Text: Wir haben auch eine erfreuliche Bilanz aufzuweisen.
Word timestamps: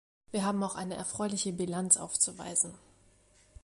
Wir 0.31 0.43
haben 0.43 0.63
auch 0.63 0.73
eine 0.73 0.95
erfreuliche 0.95 1.53
Bilanz 1.53 1.95
aufzuweisen. 1.97 2.73